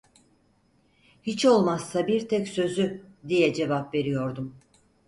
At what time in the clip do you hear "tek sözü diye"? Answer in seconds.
2.27-3.53